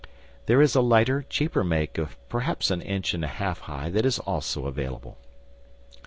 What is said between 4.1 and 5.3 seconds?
also available.